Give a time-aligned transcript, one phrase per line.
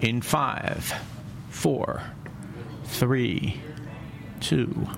[0.00, 0.94] in five,
[1.50, 2.02] four,
[2.84, 3.60] three,
[4.40, 4.88] two.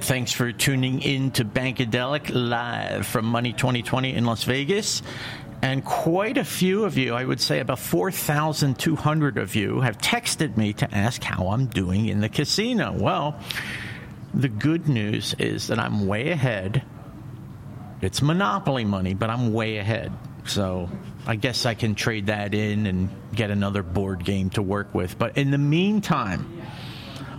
[0.00, 5.02] Thanks for tuning in to Bankadelic live from Money 2020 in Las Vegas.
[5.62, 10.56] And quite a few of you, I would say about 4,200 of you, have texted
[10.56, 12.92] me to ask how I'm doing in the casino.
[12.92, 13.40] Well,
[14.34, 16.82] the good news is that I'm way ahead.
[18.02, 20.12] It's monopoly money, but I'm way ahead.
[20.46, 20.88] So
[21.26, 25.18] I guess I can trade that in and get another board game to work with.
[25.18, 26.62] But in the meantime,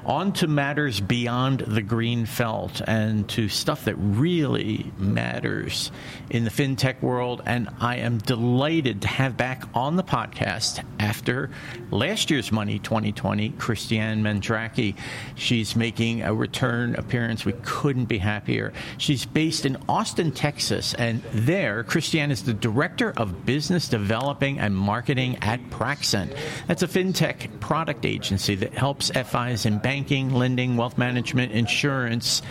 [0.07, 5.91] on to matters beyond the green felt and to stuff that really matters
[6.29, 7.41] in the fintech world.
[7.45, 11.49] And I am delighted to have back on the podcast after
[11.91, 14.95] last year's Money 2020, Kristiane Mandraki.
[15.35, 17.43] She's making a return appearance.
[17.43, 18.71] We couldn't be happier.
[18.97, 24.75] She's based in Austin, Texas, and there, Kristiane is the Director of Business Developing and
[24.75, 26.33] Marketing at Praxent.
[26.67, 32.43] That's a fintech product agency that helps FIs and banks banking, lending, wealth management, insurance,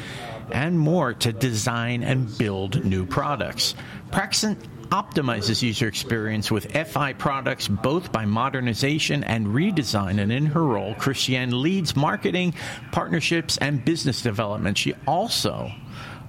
[0.50, 3.76] and more to design and build new products.
[4.10, 10.18] Praxent optimizes user experience with FI products both by modernization and redesign.
[10.20, 12.54] And in her role, Kristiane leads marketing,
[12.90, 14.76] partnerships, and business development.
[14.76, 15.70] She also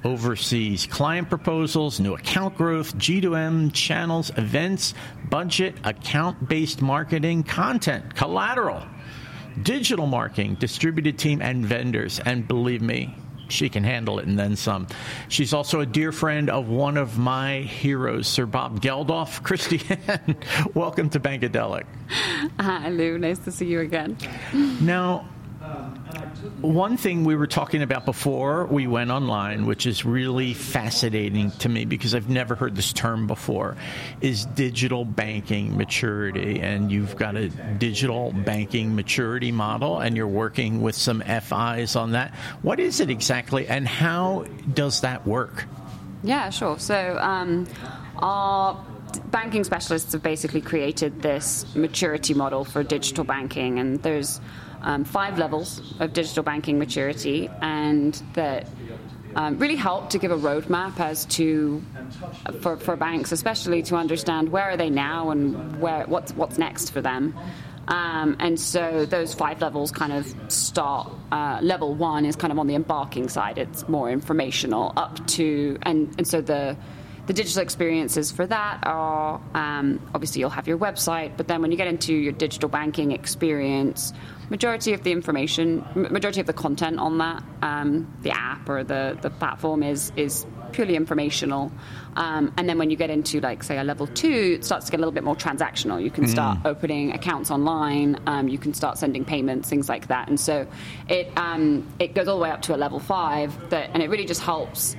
[0.03, 4.93] oversees client proposals, new account growth, G2M, channels, events,
[5.31, 8.83] budget, account based marketing, content, collateral
[9.63, 12.19] digital marketing, distributed team, and vendors.
[12.19, 13.15] And believe me,
[13.49, 14.87] she can handle it and then some.
[15.29, 19.41] She's also a dear friend of one of my heroes, Sir Bob Geldof.
[19.43, 20.35] Kristiane,
[20.75, 21.85] welcome to Bankadelic.
[22.59, 23.17] Hi, Lou.
[23.17, 24.17] Nice to see you again.
[24.81, 25.27] Now,
[26.61, 31.69] one thing we were talking about before we went online, which is really fascinating to
[31.69, 33.75] me because I've never heard this term before,
[34.21, 36.59] is digital banking maturity.
[36.59, 42.11] And you've got a digital banking maturity model, and you're working with some FIs on
[42.11, 42.33] that.
[42.61, 45.65] What is it exactly, and how does that work?
[46.23, 46.79] Yeah, sure.
[46.79, 47.67] So, um,
[48.17, 48.83] our
[49.31, 54.41] banking specialists have basically created this maturity model for digital banking, and there's
[54.81, 58.67] um, five levels of digital banking maturity, and that
[59.35, 61.83] um, really help to give a roadmap as to
[62.61, 66.91] for, for banks, especially to understand where are they now and where what's what's next
[66.91, 67.37] for them.
[67.87, 71.09] Um, and so those five levels kind of start.
[71.31, 74.93] Uh, level one is kind of on the embarking side; it's more informational.
[74.97, 76.75] Up to and and so the
[77.27, 81.71] the digital experiences for that are um, obviously you'll have your website, but then when
[81.71, 84.13] you get into your digital banking experience,
[84.49, 89.17] majority of the information, majority of the content on that, um, the app or the,
[89.21, 91.71] the platform is is purely informational.
[92.15, 94.91] Um, and then when you get into like say a level two, it starts to
[94.91, 96.03] get a little bit more transactional.
[96.03, 96.29] You can mm.
[96.29, 98.19] start opening accounts online.
[98.27, 100.27] Um, you can start sending payments, things like that.
[100.27, 100.67] And so
[101.07, 103.69] it um, it goes all the way up to a level five.
[103.69, 104.95] That and it really just helps.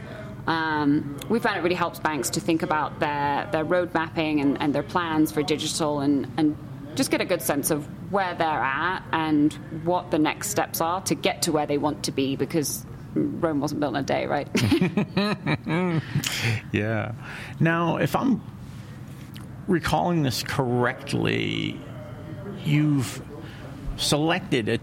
[0.47, 4.58] Um, we found it really helps banks to think about their, their road mapping and,
[4.62, 6.56] and their plans for digital and, and
[6.98, 9.53] just get a good sense of where they're at and
[9.84, 13.60] what the next steps are to get to where they want to be because Rome
[13.60, 14.48] wasn't built in a day, right?
[16.72, 17.12] yeah.
[17.60, 18.42] Now, if I'm
[19.69, 21.81] recalling this correctly,
[22.64, 23.22] you've
[23.97, 24.81] selected a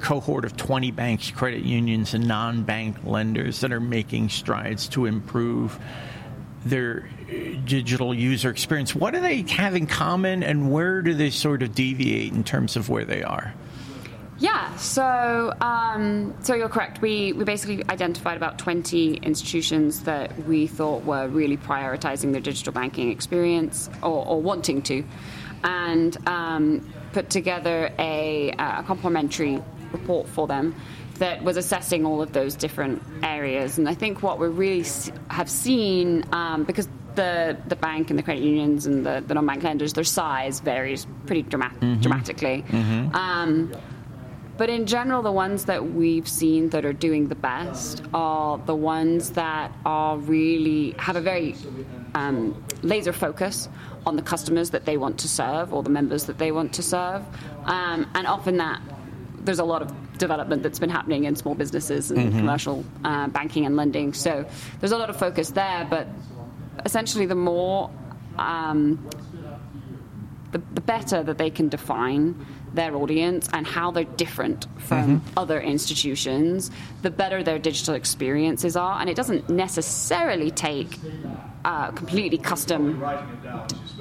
[0.00, 5.06] cohort of 20 banks, credit unions, and non bank lenders that are making strides to
[5.06, 5.78] improve
[6.64, 7.08] their
[7.64, 8.94] digital user experience.
[8.94, 12.76] What do they have in common, and where do they sort of deviate in terms
[12.76, 13.54] of where they are?
[14.38, 17.00] Yeah, so um, so you're correct.
[17.00, 22.72] We we basically identified about 20 institutions that we thought were really prioritizing their digital
[22.72, 25.04] banking experience or, or wanting to,
[25.62, 30.74] and um, put together a, a complementary report for them
[31.18, 33.78] that was assessing all of those different areas.
[33.78, 34.84] And I think what we really
[35.30, 39.62] have seen, um, because the, the bank and the credit unions and the, the non-bank
[39.62, 42.00] lenders, their size varies pretty mm-hmm.
[42.00, 42.64] dramatically.
[42.68, 43.14] Mm-hmm.
[43.14, 43.72] Um,
[44.56, 48.74] but in general, the ones that we've seen that are doing the best are the
[48.74, 51.56] ones that are really have a very
[52.14, 53.68] um, laser focus
[54.06, 56.82] on the customers that they want to serve or the members that they want to
[56.82, 57.22] serve.
[57.64, 58.80] Um, and often that
[59.40, 62.38] there's a lot of development that's been happening in small businesses and mm-hmm.
[62.38, 64.12] commercial uh, banking and lending.
[64.12, 64.44] So
[64.80, 66.06] there's a lot of focus there, but
[66.84, 67.90] essentially, the more
[68.38, 69.08] um,
[70.52, 75.38] the, the better that they can define their audience and how they're different from mm-hmm.
[75.38, 76.70] other institutions,
[77.02, 79.00] the better their digital experiences are.
[79.00, 80.98] And it doesn't necessarily take
[81.64, 83.02] uh, completely custom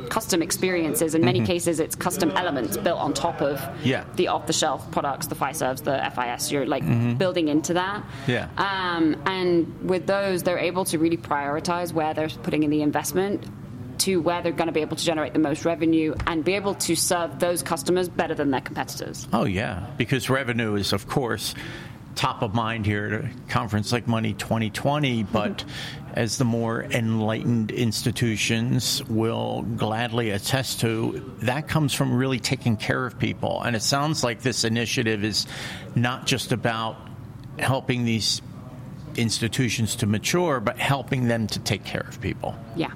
[0.10, 1.16] custom experiences.
[1.16, 1.46] In many mm-hmm.
[1.46, 4.04] cases, it's custom elements built on top of yeah.
[4.16, 6.52] the off-the-shelf products, the FISERVs, the FIS.
[6.52, 7.14] You're like mm-hmm.
[7.14, 8.04] building into that.
[8.28, 8.50] Yeah.
[8.58, 13.46] Um, and with those, they're able to really prioritize where they're putting in the investment
[14.04, 16.76] to where they're going to be able to generate the most revenue and be able
[16.76, 19.28] to serve those customers better than their competitors.
[19.32, 21.56] Oh, yeah, because revenue is, of course,
[22.16, 25.32] top of mind here at a conference like Money 2020, mm-hmm.
[25.32, 25.64] but
[26.14, 33.06] as the more enlightened institutions will gladly attest to, that comes from really taking care
[33.06, 33.62] of people.
[33.62, 35.48] And it sounds like this initiative is
[35.96, 36.98] not just about
[37.58, 38.42] helping these
[39.16, 42.56] institutions to mature, but helping them to take care of people.
[42.76, 42.92] Yeah.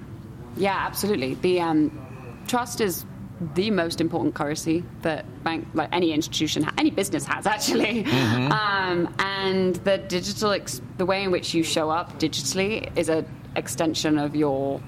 [0.57, 1.36] Yeah, absolutely.
[1.36, 3.06] The um, trust is
[3.54, 8.04] the most important currency that bank, like any institution, any business has actually.
[8.04, 8.51] Mm-hmm.
[8.51, 13.25] Um, and the digital, ex- the way in which you show up digitally is an
[13.56, 14.81] extension of your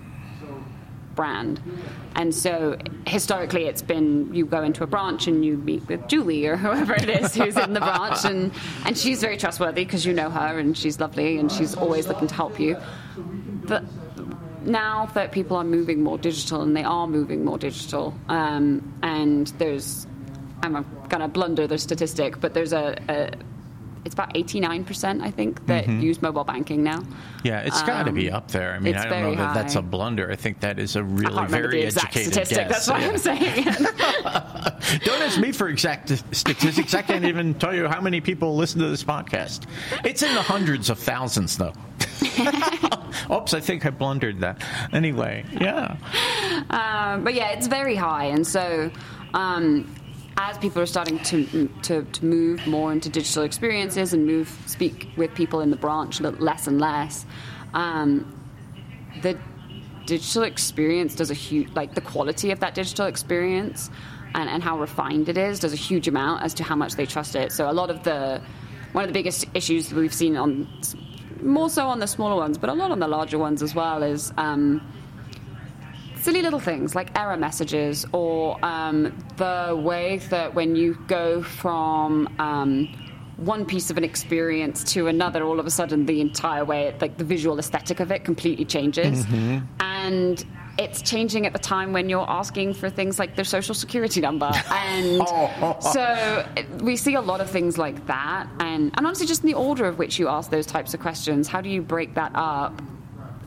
[1.16, 1.62] brand.
[2.16, 6.46] And so historically, it's been you go into a branch and you meet with Julie
[6.48, 8.52] or whoever it is who's in the branch, and,
[8.86, 12.28] and she's very trustworthy because you know her and she's lovely and she's always looking
[12.28, 12.78] to help you.
[13.66, 13.84] But
[14.66, 19.48] now that people are moving more digital, and they are moving more digital, um, and
[19.58, 20.08] there's,
[20.64, 20.74] I'm
[21.10, 23.32] going to blunder the statistic, but there's a, a
[24.06, 26.00] it's about 89%, I think, that mm-hmm.
[26.00, 27.04] use mobile banking now.
[27.44, 28.74] Yeah, it's got to be um, up there.
[28.74, 29.54] I mean, I don't know that high.
[29.54, 30.32] that's a blunder.
[30.32, 32.68] I think that is a really very educated statistic.
[32.68, 32.86] guess.
[32.86, 33.08] That's what yeah.
[33.10, 33.64] I'm saying.
[35.04, 36.94] don't ask me for exact statistics.
[36.94, 39.66] I can't even tell you how many people listen to this podcast.
[40.04, 41.74] It's in the hundreds of thousands, though.
[43.32, 44.64] Oops, I think I blundered that.
[44.94, 45.98] Anyway, yeah.
[46.70, 48.90] Um, but yeah, it's very high, and so.
[49.34, 49.88] Um,
[50.42, 55.10] as people are starting to, to, to, move more into digital experiences and move speak
[55.18, 57.26] with people in the branch less and less,
[57.74, 58.10] um,
[59.22, 59.38] the
[60.06, 63.90] digital experience does a huge like the quality of that digital experience
[64.34, 67.06] and, and how refined it is does a huge amount as to how much they
[67.06, 67.52] trust it.
[67.52, 68.42] So a lot of the
[68.94, 70.68] one of the biggest issues we've seen on
[71.42, 74.04] more so on the smaller ones, but a lot on the larger ones as well,
[74.04, 74.82] is um,
[76.30, 82.32] silly little things like error messages or um, the way that when you go from
[82.38, 82.88] um,
[83.38, 87.18] one piece of an experience to another, all of a sudden the entire way, like
[87.18, 89.26] the visual aesthetic of it, completely changes.
[89.26, 89.66] Mm-hmm.
[89.80, 90.46] And
[90.78, 94.52] it's changing at the time when you're asking for things like their social security number.
[94.72, 95.28] And
[95.82, 96.46] so
[96.82, 98.48] we see a lot of things like that.
[98.60, 101.48] And, and honestly, just in the order of which you ask those types of questions,
[101.48, 102.80] how do you break that up?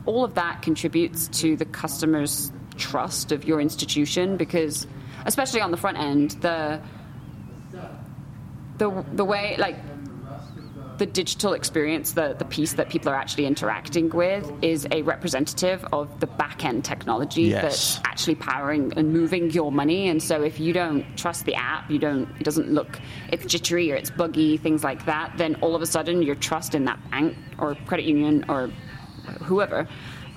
[0.05, 4.87] All of that contributes to the customer's trust of your institution because,
[5.25, 6.81] especially on the front end, the
[8.77, 9.77] the the way like
[10.97, 15.85] the digital experience, the, the piece that people are actually interacting with, is a representative
[15.91, 17.61] of the back end technology yes.
[17.61, 20.07] that's actually powering and moving your money.
[20.07, 22.99] And so, if you don't trust the app, you don't, it doesn't look,
[23.31, 26.75] it's jittery or it's buggy, things like that, then all of a sudden your trust
[26.75, 28.69] in that bank or credit union or
[29.41, 29.87] whoever,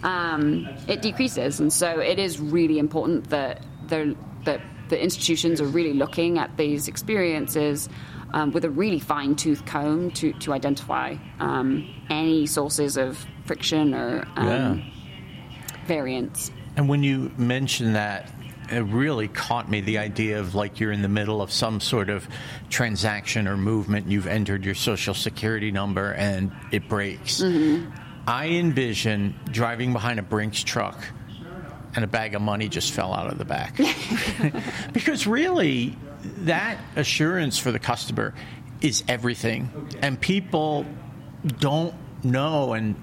[0.03, 1.61] um, it decreases.
[1.61, 6.89] And so, it is really important that that the institutions are really looking at these
[6.89, 7.89] experiences
[8.33, 13.95] um, with a really fine tooth comb to, to identify um, any sources of friction
[13.95, 15.87] or um, yeah.
[15.87, 16.51] variance.
[16.77, 18.31] And when you mention that,
[18.71, 22.11] it really caught me the idea of like you're in the middle of some sort
[22.11, 22.29] of
[22.69, 27.41] transaction or movement, you've entered your social security number and it breaks.
[27.41, 27.91] Mm-hmm.
[28.27, 30.99] I envision driving behind a Brinks truck
[31.95, 33.81] and a bag of money just fell out of the back.
[34.93, 35.97] because really,
[36.39, 38.35] that assurance for the customer
[38.81, 39.71] is everything.
[40.03, 40.85] And people
[41.59, 42.97] don't know, and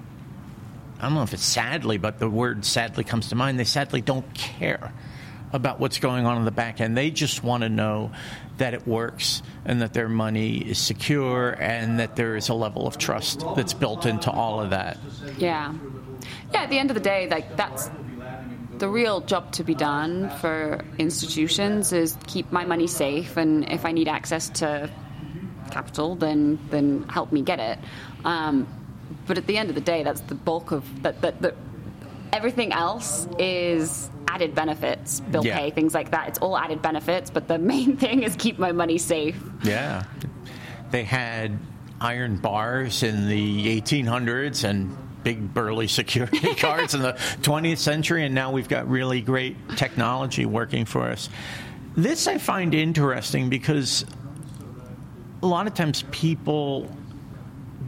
[0.99, 3.59] I don't know if it's sadly, but the word sadly comes to mind.
[3.59, 4.93] They sadly don't care
[5.51, 6.97] about what's going on in the back end.
[6.97, 8.11] They just want to know
[8.57, 12.87] that it works and that their money is secure and that there is a level
[12.87, 14.97] of trust that's built into all of that.
[15.37, 15.73] Yeah.
[16.53, 17.89] Yeah, at the end of the day, like that's
[18.77, 23.85] the real job to be done for institutions is keep my money safe, and if
[23.85, 24.89] I need access to
[25.71, 27.79] capital, then then help me get it.
[28.23, 28.67] Um,
[29.27, 31.21] but at the end of the day, that's the bulk of that.
[31.21, 31.55] That, that
[32.31, 35.57] everything else is added benefits, bill yeah.
[35.57, 36.27] pay, things like that.
[36.27, 39.41] It's all added benefits, but the main thing is keep my money safe.
[39.63, 40.03] Yeah,
[40.91, 41.57] they had
[42.01, 48.35] iron bars in the 1800s and big burly security guards in the 20th century, and
[48.35, 51.29] now we've got really great technology working for us.
[51.95, 54.03] This I find interesting because
[55.43, 56.89] a lot of times people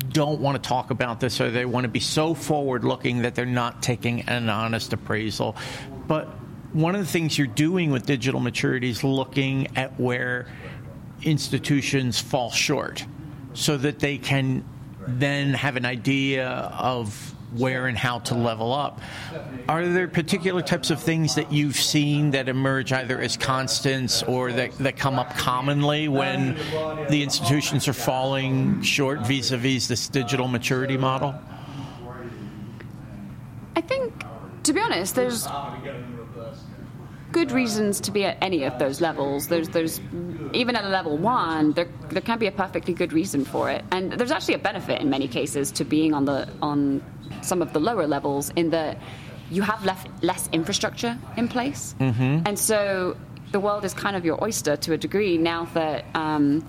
[0.09, 3.35] don't want to talk about this or they want to be so forward looking that
[3.35, 5.55] they're not taking an honest appraisal.
[6.07, 6.27] But
[6.73, 10.47] one of the things you're doing with digital maturity is looking at where
[11.23, 13.05] institutions fall short
[13.53, 14.63] so that they can
[15.07, 18.99] then have an idea of where and how to level up.
[19.69, 24.51] Are there particular types of things that you've seen that emerge either as constants or
[24.51, 26.55] that, that come up commonly when
[27.09, 31.35] the institutions are falling short vis a vis this digital maturity model?
[33.77, 34.23] I think,
[34.65, 35.47] to be honest, there's
[37.31, 39.47] good reasons to be at any of those levels.
[39.47, 39.99] There's, there's
[40.53, 43.83] even at a level one, there, there can be a perfectly good reason for it,
[43.91, 47.03] and there's actually a benefit in many cases to being on the on
[47.41, 48.97] some of the lower levels in that
[49.51, 52.41] you have left less infrastructure in place, mm-hmm.
[52.45, 53.15] and so
[53.51, 56.05] the world is kind of your oyster to a degree now that.
[56.15, 56.65] Um,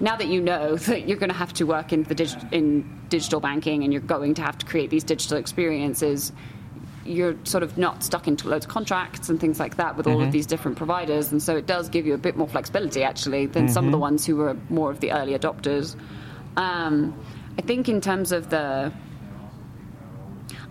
[0.00, 2.84] now that you know that you're going to have to work in the dig- in
[3.08, 6.30] digital banking and you're going to have to create these digital experiences,
[7.08, 10.16] you're sort of not stuck into loads of contracts and things like that with all
[10.16, 10.24] mm-hmm.
[10.24, 11.32] of these different providers.
[11.32, 13.72] And so it does give you a bit more flexibility, actually, than mm-hmm.
[13.72, 14.02] some of the mm-hmm.
[14.02, 15.96] ones who were more of the early adopters.
[16.56, 17.18] Um,
[17.58, 18.92] I think in terms of the.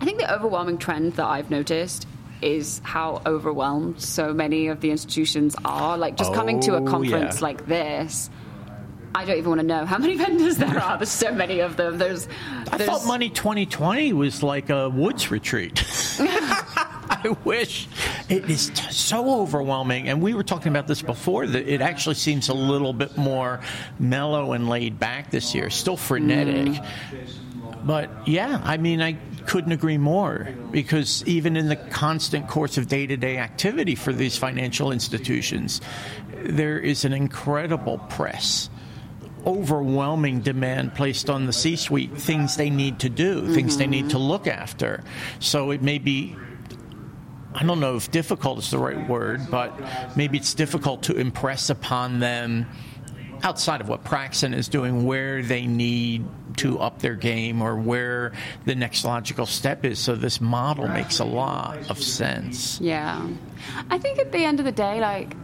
[0.00, 2.06] I think the overwhelming trend that I've noticed
[2.40, 5.98] is how overwhelmed so many of the institutions are.
[5.98, 7.44] Like just oh, coming to a oh, conference yeah.
[7.44, 8.30] like this
[9.18, 10.96] I don't even want to know how many vendors there are.
[10.96, 11.98] There's so many of them.
[11.98, 12.26] There's.
[12.26, 12.72] there's...
[12.72, 15.84] I thought Money 2020 was like a woods retreat.
[16.20, 17.88] I wish
[18.28, 20.08] it is t- so overwhelming.
[20.08, 23.60] And we were talking about this before that it actually seems a little bit more
[23.98, 25.68] mellow and laid back this year.
[25.68, 26.80] Still frenetic.
[26.80, 27.84] Mm.
[27.84, 29.14] But yeah, I mean, I
[29.46, 34.12] couldn't agree more because even in the constant course of day to day activity for
[34.12, 35.80] these financial institutions,
[36.44, 38.70] there is an incredible press
[39.48, 43.54] overwhelming demand placed on the C suite, things they need to do, mm-hmm.
[43.54, 45.02] things they need to look after.
[45.40, 46.36] So it may be
[47.54, 49.74] I don't know if difficult is the right word, but
[50.16, 52.66] maybe it's difficult to impress upon them
[53.42, 56.24] outside of what Praxent is doing where they need
[56.58, 58.32] to up their game or where
[58.64, 59.98] the next logical step is.
[59.98, 62.80] So this model makes a lot of sense.
[62.80, 63.26] Yeah.
[63.90, 65.34] I think at the end of the day, like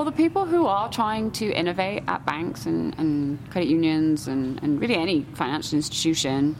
[0.00, 4.58] for the people who are trying to innovate at banks and, and credit unions and,
[4.62, 6.56] and really any financial institution,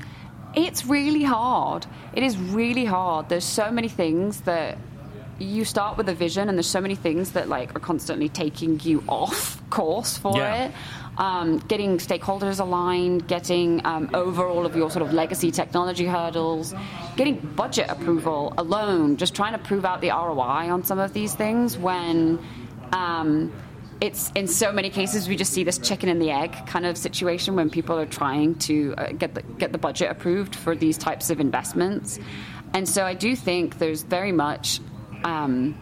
[0.55, 1.87] it's really hard.
[2.13, 3.31] It is really hard.
[3.31, 4.77] There's so many things that
[5.39, 8.79] you start with a vision, and there's so many things that like are constantly taking
[8.81, 10.67] you off course for yeah.
[10.67, 10.73] it.
[11.17, 16.75] Um, getting stakeholders aligned, getting um, over all of your sort of legacy technology hurdles,
[17.17, 21.35] getting budget approval alone, just trying to prove out the ROI on some of these
[21.35, 22.39] things when
[22.93, 23.53] um,
[24.01, 26.97] it's in so many cases we just see this chicken and the egg kind of
[26.97, 30.97] situation when people are trying to uh, get the, get the budget approved for these
[30.97, 32.19] types of investments,
[32.73, 34.81] and so I do think there's very much
[35.25, 35.79] um,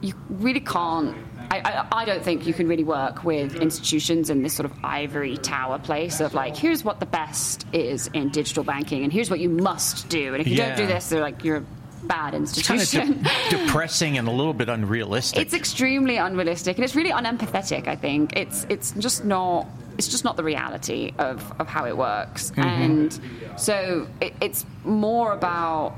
[0.00, 1.16] you really can't.
[1.50, 4.76] I, I, I, don't think you can really work with institutions in this sort of
[4.84, 9.30] ivory tower place of like, here's what the best is in digital banking, and here's
[9.30, 10.68] what you must do, and if you yeah.
[10.68, 11.64] don't do this, they're like you're
[12.04, 13.14] bad institution.
[13.14, 15.40] Kind of de- depressing and a little bit unrealistic.
[15.40, 17.88] It's extremely unrealistic, and it's really unempathetic.
[17.88, 21.96] I think it's it's just not it's just not the reality of, of how it
[21.96, 22.60] works, mm-hmm.
[22.60, 23.20] and
[23.56, 25.92] so it, it's more about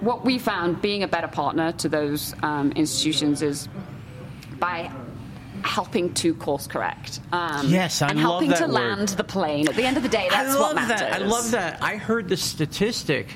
[0.00, 3.68] what we found being a better partner to those um, institutions is
[4.58, 4.90] by
[5.62, 7.20] helping to course correct.
[7.32, 8.72] Um, yes, I and love helping to word.
[8.72, 9.68] land the plane.
[9.68, 11.00] At the end of the day, that's what matters.
[11.00, 11.12] That.
[11.12, 11.82] I love that.
[11.82, 13.28] I heard the statistic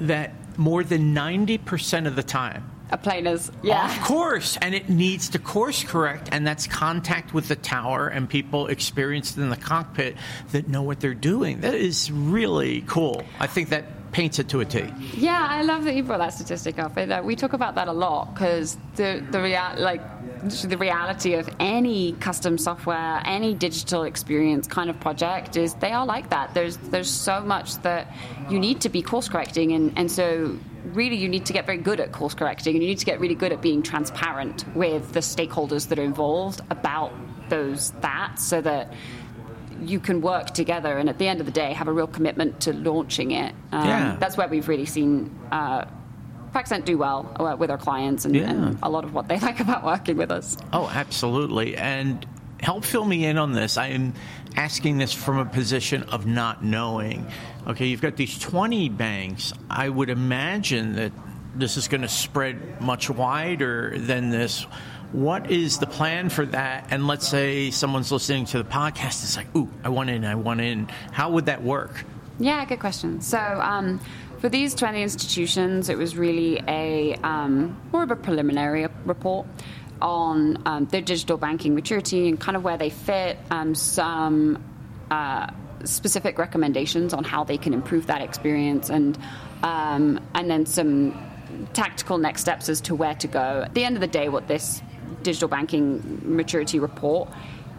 [0.00, 2.70] that more than 90% of the time.
[2.90, 3.90] A plane is, yeah.
[3.90, 8.28] Of course, and it needs to course correct, and that's contact with the tower and
[8.28, 10.16] people experienced in the cockpit
[10.52, 11.62] that know what they're doing.
[11.62, 13.24] That is really cool.
[13.40, 14.84] I think that paints it to a T.
[15.14, 16.96] Yeah, I love that you brought that statistic up.
[16.96, 20.13] uh, we talk about that a lot because the the real like
[20.44, 26.06] the reality of any custom software, any digital experience kind of project is they are
[26.06, 26.54] like that.
[26.54, 28.12] There's there's so much that
[28.50, 31.78] you need to be course correcting, and, and so really you need to get very
[31.78, 35.12] good at course correcting, and you need to get really good at being transparent with
[35.12, 37.12] the stakeholders that are involved about
[37.48, 38.92] those that, so that
[39.80, 42.60] you can work together and at the end of the day have a real commitment
[42.60, 43.54] to launching it.
[43.72, 44.16] Um, yeah.
[44.18, 45.36] That's where we've really seen.
[45.50, 45.86] Uh,
[46.54, 48.48] Praxent do well uh, with our clients and, yeah.
[48.48, 50.56] and a lot of what they like about working with us.
[50.72, 51.76] Oh, absolutely.
[51.76, 52.24] And
[52.60, 53.76] help fill me in on this.
[53.76, 54.14] I am
[54.54, 57.26] asking this from a position of not knowing.
[57.66, 59.52] Okay, you've got these 20 banks.
[59.68, 61.10] I would imagine that
[61.56, 64.62] this is going to spread much wider than this.
[65.10, 66.86] What is the plan for that?
[66.90, 70.36] And let's say someone's listening to the podcast, it's like, ooh, I want in, I
[70.36, 70.86] want in.
[71.10, 72.04] How would that work?
[72.38, 73.20] Yeah, good question.
[73.20, 74.00] So, um,
[74.44, 79.46] for these 20 institutions, it was really a um, more of a preliminary report
[80.02, 84.62] on um, their digital banking maturity and kind of where they fit, um, some
[85.10, 85.50] uh,
[85.84, 89.16] specific recommendations on how they can improve that experience, and
[89.62, 91.18] um, and then some
[91.72, 93.62] tactical next steps as to where to go.
[93.64, 94.82] At the end of the day, what this
[95.22, 97.30] digital banking maturity report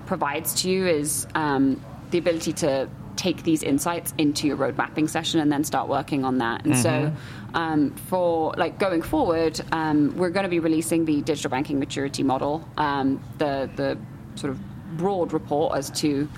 [0.07, 1.79] provides to you is um,
[2.09, 6.25] the ability to take these insights into your road mapping session and then start working
[6.25, 6.65] on that.
[6.65, 6.81] And mm-hmm.
[6.81, 7.13] so,
[7.53, 12.23] um, for like going forward, um, we're going to be releasing the digital banking maturity
[12.23, 13.97] model, um, the the
[14.35, 14.59] sort of
[14.97, 16.29] broad report as to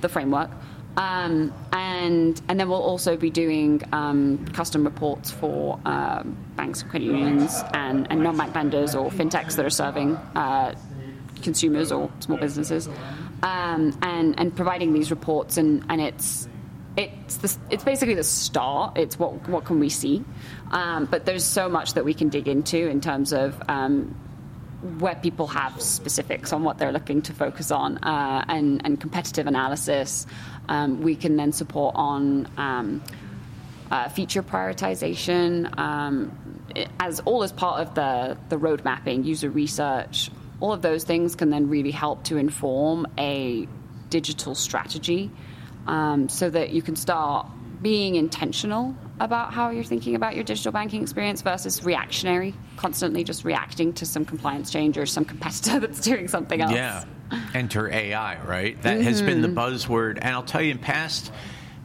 [0.00, 0.50] the framework.
[0.96, 6.24] Um, and and then we'll also be doing um, custom reports for uh,
[6.56, 10.74] banks, credit unions, and, and non-bank lenders or fintechs that are serving uh,
[11.42, 12.88] consumers or small businesses,
[13.42, 16.48] um, and and providing these reports and and it's
[16.96, 18.98] it's the, it's basically the start.
[18.98, 20.24] It's what what can we see,
[20.70, 23.60] um, but there's so much that we can dig into in terms of.
[23.68, 24.14] Um,
[24.98, 29.46] where people have specifics on what they're looking to focus on uh, and, and competitive
[29.46, 30.26] analysis,
[30.70, 33.02] um, we can then support on um,
[33.90, 36.32] uh, feature prioritization, um,
[36.98, 40.30] as all as part of the, the road mapping, user research,
[40.60, 43.66] all of those things can then really help to inform a
[44.10, 45.30] digital strategy
[45.86, 47.46] um, so that you can start
[47.82, 53.44] being intentional about how you're thinking about your digital banking experience versus reactionary, constantly just
[53.44, 56.72] reacting to some compliance change or some competitor that's doing something else.
[56.72, 57.04] Yeah.
[57.54, 58.80] Enter AI, right?
[58.82, 59.04] That mm-hmm.
[59.04, 59.58] has been the mm-hmm.
[59.58, 60.18] buzzword.
[60.20, 61.32] And I'll tell you, in past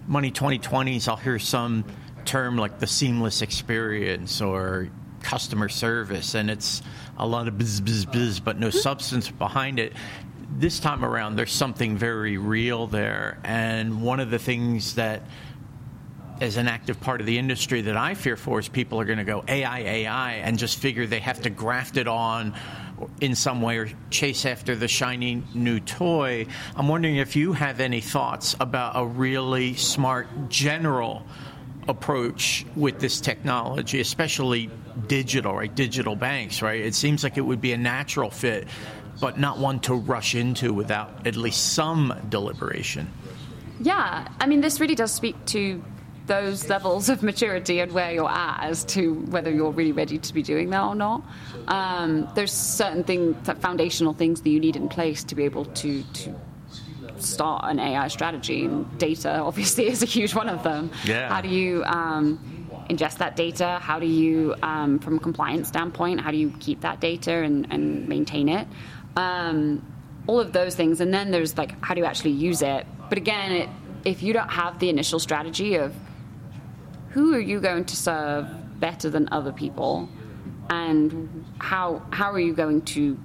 [0.08, 1.86] Money 2020s, I'll hear some
[2.26, 4.90] term like the seamless experience or
[5.22, 6.82] customer service, and it's
[7.18, 9.94] a lot of buzz, buzz, buzz, but no substance behind it.
[10.58, 15.24] This time around, there's something very real there, and one of the things that
[16.42, 19.20] as an active part of the industry that I fear for is people are going
[19.20, 22.54] to go AI, AI, and just figure they have to graft it on
[23.22, 26.48] in some way or chase after the shiny new toy.
[26.76, 31.26] I'm wondering if you have any thoughts about a really smart general
[31.88, 34.70] approach with this technology, especially
[35.08, 35.74] digital, right?
[35.74, 36.82] Digital banks, right?
[36.82, 38.68] It seems like it would be a natural fit,
[39.20, 43.12] but not one to rush into without at least some deliberation.
[43.80, 45.84] Yeah, I mean, this really does speak to
[46.28, 50.34] those levels of maturity and where you're at as to whether you're really ready to
[50.34, 51.24] be doing that or not.
[51.68, 56.04] Um, there's certain things, foundational things that you need in place to be able to,
[56.04, 56.36] to
[57.18, 58.66] start an AI strategy.
[58.66, 60.92] And data, obviously, is a huge one of them.
[61.04, 61.30] Yeah.
[61.30, 62.40] How do you um,
[62.90, 63.80] ingest that data?
[63.82, 67.68] How do you, um, from a compliance standpoint, how do you keep that data and,
[67.72, 68.68] and maintain it?
[69.16, 69.86] Um,
[70.28, 71.02] all of those things.
[71.02, 72.86] And then there's like, how do you actually use it?
[73.10, 73.70] But again, it,
[74.04, 75.96] if you don't have the initial strategy of
[77.10, 78.48] who are you going to serve
[78.80, 80.10] better than other people,
[80.70, 83.18] and how how are you going to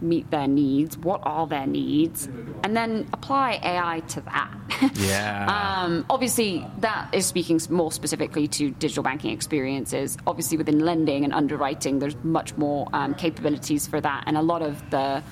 [0.00, 0.96] meet their needs?
[0.98, 2.26] What are their needs?
[2.64, 4.52] And then apply AI to that.
[4.96, 5.84] Yeah.
[5.84, 10.18] um, obviously, that is speaking more specifically to digital banking experiences.
[10.26, 14.62] Obviously, within lending and underwriting, there's much more um, capabilities for that, and a lot
[14.62, 15.22] of the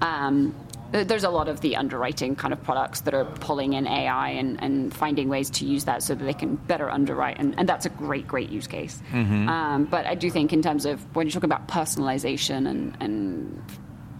[0.00, 0.54] um,
[0.90, 4.62] there's a lot of the underwriting kind of products that are pulling in AI and,
[4.62, 7.84] and finding ways to use that so that they can better underwrite, and, and that's
[7.84, 9.02] a great, great use case.
[9.12, 9.48] Mm-hmm.
[9.48, 13.62] Um, but I do think in terms of when you're talking about personalization and, and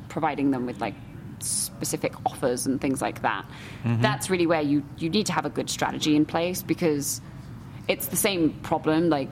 [0.08, 0.94] providing them with like
[1.40, 3.44] specific offers and things like that,
[3.84, 4.02] mm-hmm.
[4.02, 7.20] that's really where you, you need to have a good strategy in place because
[7.86, 9.08] it's the same problem.
[9.08, 9.28] Like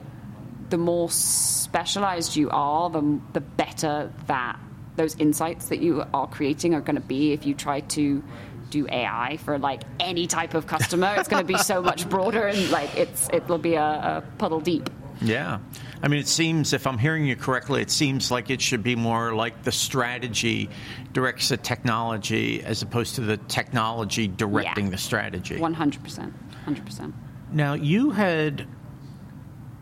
[0.69, 4.59] the more specialized you are, the, the better that
[4.95, 8.23] those insights that you are creating are going to be if you try to
[8.69, 11.15] do AI for like any type of customer.
[11.17, 14.59] it's going to be so much broader and like it's it'll be a, a, puddle
[14.59, 14.89] deep.
[15.21, 15.59] Yeah.
[16.01, 18.95] I mean, it seems, if I'm hearing you correctly, it seems like it should be
[18.95, 20.69] more like the strategy
[21.13, 24.91] directs the technology as opposed to the technology directing yeah.
[24.91, 25.57] the strategy.
[25.57, 26.33] 100%.
[26.65, 27.13] 100%.
[27.51, 28.67] Now, you had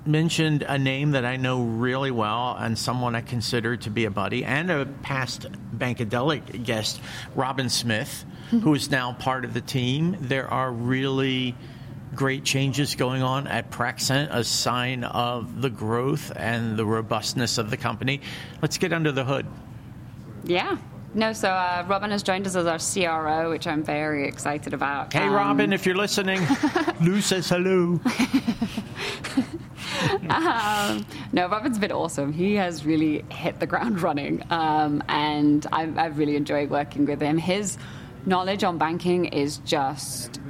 [0.06, 4.12] mentioned a name that I know really well and someone I consider to be a
[4.12, 7.02] buddy and a past Bankadelic guest,
[7.36, 10.16] Robin Smith, who is now part of the team.
[10.20, 11.56] There are really
[12.16, 17.70] great changes going on at Praxent, a sign of the growth and the robustness of
[17.70, 18.22] the company.
[18.62, 19.46] Let's get under the hood.
[20.44, 20.78] Yeah.
[21.14, 25.14] No, so uh, Robin has joined us as our CRO, which I'm very excited about.
[25.14, 26.46] Hey, um, Robin, if you're listening,
[27.02, 28.02] Lou says hello.
[30.30, 32.34] um, no, Robin's been awesome.
[32.34, 37.22] He has really hit the ground running, um, and I've, I've really enjoyed working with
[37.22, 37.38] him.
[37.38, 37.78] His
[38.26, 40.42] knowledge on banking is just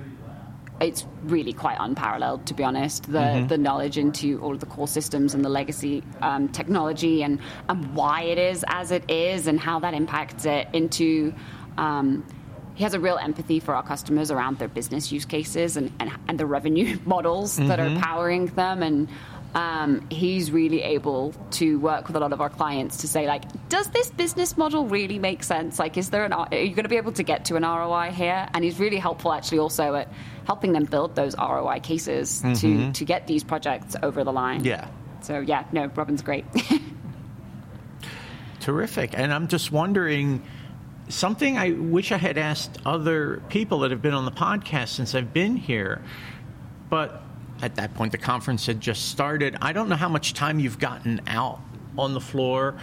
[0.82, 3.04] it's really quite unparalleled, to be honest.
[3.04, 3.48] The mm-hmm.
[3.48, 7.94] the knowledge into all of the core systems and the legacy um, technology and and
[7.96, 11.34] why it is as it is and how that impacts it into.
[11.78, 12.26] Um,
[12.76, 16.12] he has a real empathy for our customers around their business use cases and, and,
[16.28, 17.70] and the revenue models mm-hmm.
[17.70, 18.02] that are mm-hmm.
[18.02, 19.08] powering them and
[19.56, 23.44] um, he's really able to work with a lot of our clients to say like
[23.70, 25.80] does this business model really make sense?
[25.80, 28.12] Like is there an are you going to be able to get to an roi
[28.12, 28.50] here?
[28.54, 30.12] And he's really helpful actually also at
[30.46, 32.54] helping them build those roi cases mm-hmm.
[32.54, 34.66] to to get these projects over the line.
[34.66, 34.90] Yeah.
[35.22, 36.44] So yeah no robin's great.
[38.60, 39.18] Terrific.
[39.18, 40.44] And i'm just wondering
[41.08, 45.14] something i wish i had asked other people that have been on the podcast since
[45.14, 46.02] i've been here
[46.90, 47.22] but
[47.66, 49.58] at that point the conference had just started.
[49.62, 51.60] I don't know how much time you've gotten out
[51.98, 52.76] on the floor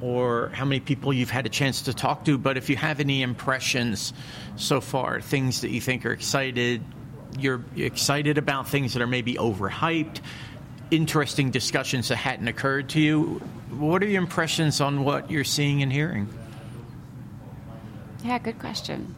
[0.00, 3.00] or how many people you've had a chance to talk to, but if you have
[3.00, 4.14] any impressions
[4.56, 6.82] so far, things that you think are excited,
[7.38, 10.20] you're excited about things that are maybe overhyped,
[10.90, 13.42] interesting discussions that hadn't occurred to you.
[13.70, 16.28] What are your impressions on what you're seeing and hearing?
[18.24, 19.14] Yeah, good question.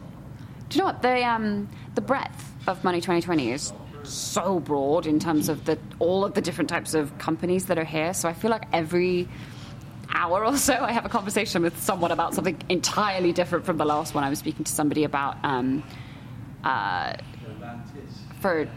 [0.69, 5.19] Do you know what the um, the breadth of Money 2020 is so broad in
[5.19, 8.13] terms of the all of the different types of companies that are here.
[8.13, 9.27] So I feel like every
[10.13, 13.85] hour or so I have a conversation with someone about something entirely different from the
[13.85, 14.23] last one.
[14.23, 15.83] I was speaking to somebody about um,
[16.63, 17.15] uh,
[18.39, 18.67] for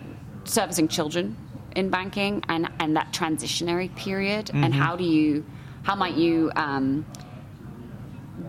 [0.44, 1.36] servicing children
[1.74, 4.64] in banking and, and that transitionary period mm-hmm.
[4.64, 5.44] and how do you
[5.82, 7.04] how might you um,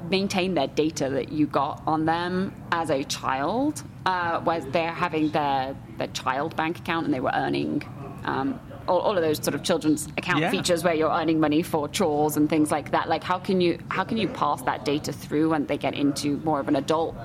[0.09, 5.29] maintain their data that you got on them as a child uh, was they're having
[5.31, 7.83] their, their child bank account and they were earning
[8.23, 10.49] um, all, all, of those sort of children's account yeah.
[10.49, 13.09] features where you're earning money for chores and things like that.
[13.09, 16.37] Like how can you how can you pass that data through when they get into
[16.37, 17.15] more of an adult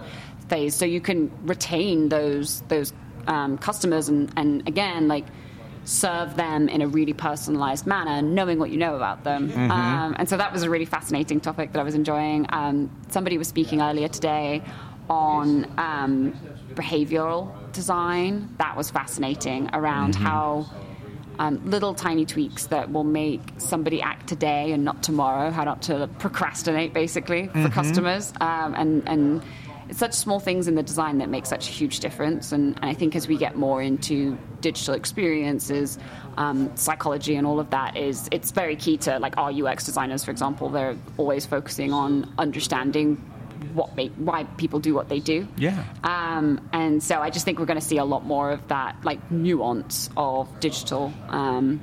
[0.48, 2.92] phase so you can retain those those
[3.28, 5.26] um, customers and, and again like
[5.84, 9.48] serve them in a really personalized manner, knowing what you know about them.
[9.48, 9.70] Mm-hmm.
[9.70, 12.46] Um, and so that was a really fascinating topic that I was enjoying.
[12.50, 14.62] Um, somebody was speaking earlier today
[15.10, 16.38] on um,
[16.74, 18.54] behavioral design.
[18.58, 20.24] That was fascinating around mm-hmm.
[20.24, 20.66] how.
[21.38, 25.50] Um, little tiny tweaks that will make somebody act today and not tomorrow.
[25.50, 27.72] How not to procrastinate, basically, for mm-hmm.
[27.72, 29.42] customers, um, and and
[29.92, 32.52] it's such small things in the design that make such a huge difference.
[32.52, 35.98] And, and I think as we get more into digital experiences,
[36.38, 40.24] um, psychology, and all of that, is it's very key to like our UX designers,
[40.24, 40.70] for example.
[40.70, 43.22] They're always focusing on understanding
[43.62, 45.46] what make, why people do what they do.
[45.56, 45.84] Yeah.
[46.04, 48.96] Um, and so I just think we're going to see a lot more of that
[49.04, 51.80] like nuance of digital um,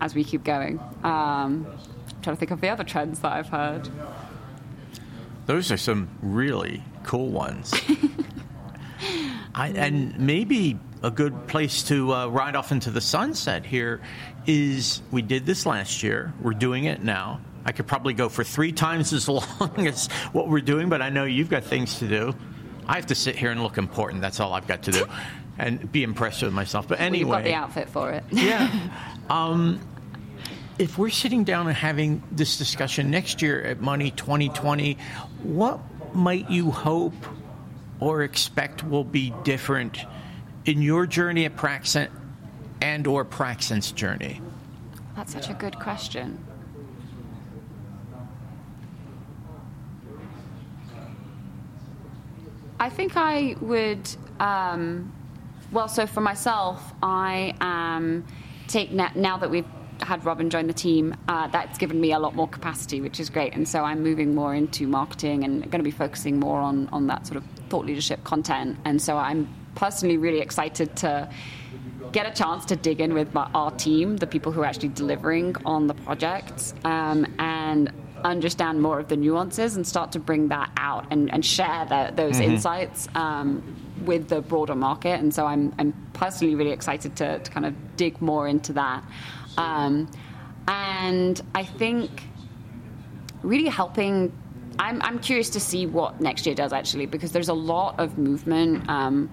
[0.00, 0.78] as we keep going.
[1.02, 3.88] Um, I'm trying to think of the other trends that I've heard.
[5.46, 7.74] Those are some really cool ones.
[9.54, 14.00] I, and maybe a good place to uh, ride off into the sunset here
[14.46, 16.32] is we did this last year.
[16.40, 17.40] We're doing it now.
[17.64, 21.10] I could probably go for three times as long as what we're doing, but I
[21.10, 22.34] know you've got things to do.
[22.86, 24.22] I have to sit here and look important.
[24.22, 25.06] That's all I've got to do,
[25.58, 26.88] and be impressed with myself.
[26.88, 28.24] But anyway, well, you've got the outfit for it.
[28.30, 28.90] yeah.
[29.30, 29.80] Um,
[30.78, 34.98] if we're sitting down and having this discussion next year at Money 2020,
[35.42, 35.80] what
[36.14, 37.14] might you hope
[38.00, 39.98] or expect will be different
[40.64, 42.10] in your journey at Praxent
[42.80, 44.40] and or Praxent's journey?
[45.14, 46.44] That's such a good question.
[52.82, 54.10] I think I would.
[54.40, 55.12] Um,
[55.70, 58.26] well, so for myself, I am
[58.66, 62.34] take now that we've had Robin join the team, uh, that's given me a lot
[62.34, 63.54] more capacity, which is great.
[63.54, 67.06] And so I'm moving more into marketing and going to be focusing more on, on
[67.06, 68.76] that sort of thought leadership content.
[68.84, 71.30] And so I'm personally really excited to
[72.10, 74.88] get a chance to dig in with my, our team, the people who are actually
[74.88, 77.92] delivering on the projects, um, and
[78.24, 82.12] understand more of the nuances and start to bring that out and, and share the,
[82.14, 82.52] those mm-hmm.
[82.52, 83.62] insights um,
[84.04, 85.20] with the broader market.
[85.20, 89.04] And so I'm, I'm personally really excited to, to kind of dig more into that.
[89.56, 90.10] Um,
[90.68, 92.22] and I think
[93.42, 94.32] really helping.
[94.78, 98.16] I'm, I'm curious to see what next year does actually, because there's a lot of
[98.16, 99.28] movement um,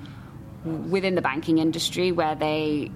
[0.90, 2.92] within the banking industry where they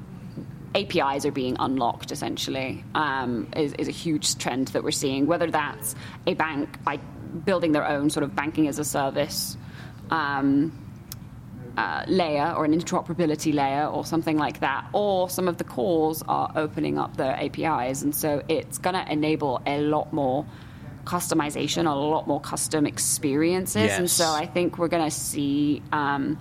[0.76, 5.28] APIs are being unlocked essentially um, is, is, a huge trend that we're seeing.
[5.28, 6.98] Whether that's a bank by
[7.46, 9.58] building their own sort of banking as a service
[10.10, 10.72] um,
[11.78, 16.24] uh, layer or an interoperability layer or something like that, or some of the cores
[16.28, 20.46] are opening up their APIs, and so it's going to enable a lot more
[21.06, 24.00] customization, a lot more custom experiences, yes.
[24.00, 25.82] and so I think we're going to see.
[25.92, 26.40] Um,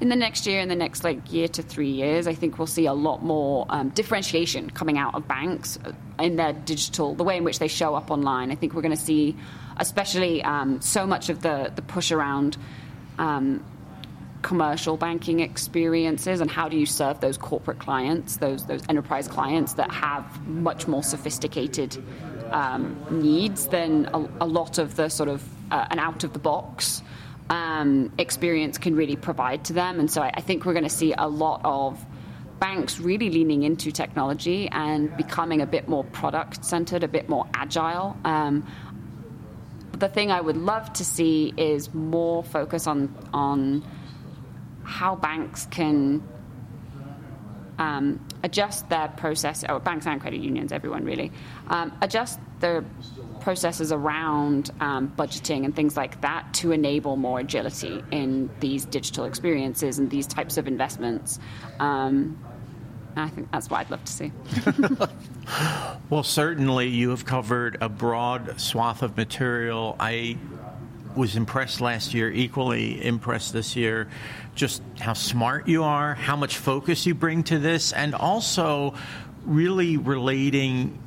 [0.00, 2.66] in the next year, in the next like year to three years, I think we'll
[2.66, 5.78] see a lot more um, differentiation coming out of banks
[6.18, 8.50] in their digital, the way in which they show up online.
[8.50, 9.36] I think we're going to see,
[9.78, 12.58] especially um, so much of the the push around
[13.18, 13.64] um,
[14.42, 19.74] commercial banking experiences and how do you serve those corporate clients, those those enterprise clients
[19.74, 21.96] that have much more sophisticated
[22.50, 26.38] um, needs than a, a, lot of the sort of uh, an out of the
[26.38, 27.02] box
[27.50, 30.00] um, experience can really provide to them.
[30.00, 32.04] And so I, I think we're going to see a lot of
[32.58, 37.46] banks really leaning into technology and becoming a bit more product centered, a bit more
[37.54, 38.16] agile.
[38.24, 38.66] Um,
[39.92, 43.84] the thing I would love to see is more focus on on
[44.84, 46.22] how banks can
[47.78, 51.32] um, adjust their process, or banks and credit unions, everyone really,
[51.68, 52.84] um, adjust their
[53.46, 59.24] processes around um, budgeting and things like that to enable more agility in these digital
[59.24, 61.38] experiences and these types of investments.
[61.78, 62.36] Um,
[63.14, 64.32] I think that's what I'd love to see.
[66.10, 69.94] well, certainly you have covered a broad swath of material.
[70.00, 70.38] I
[71.14, 74.08] was impressed last year, equally impressed this year,
[74.56, 78.94] just how smart you are, how much focus you bring to this, and also
[79.44, 80.98] really relating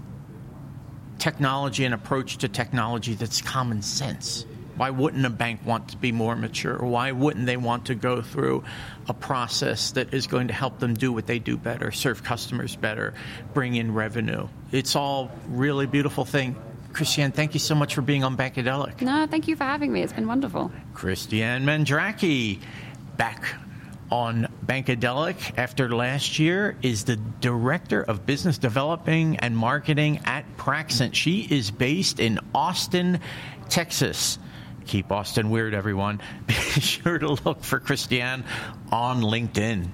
[1.20, 4.46] technology and approach to technology that's common sense.
[4.76, 6.78] Why wouldn't a bank want to be more mature?
[6.78, 8.64] Why wouldn't they want to go through
[9.10, 12.78] a process that is going to help them do what they do better, serve customers
[12.78, 13.14] better,
[13.54, 14.48] bring in revenue?
[14.72, 16.56] It's all really beautiful thing.
[16.94, 19.02] Kristiane, thank you so much for being on Bankadelic.
[19.02, 20.02] No, thank you for having me.
[20.02, 20.72] It's been wonderful.
[20.94, 22.60] Kristiane Mandraki,
[23.18, 23.54] back
[24.12, 31.16] on Bankadelic after last year is the Director of Business Developing and Marketing at Praxent.
[31.16, 33.20] She is based in Austin,
[33.70, 34.40] Texas.
[34.86, 36.22] Keep Austin weird, everyone.
[36.48, 38.44] Be sure to look for Kristiane
[38.92, 39.90] on LinkedIn.